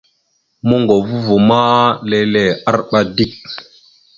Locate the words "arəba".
2.69-2.99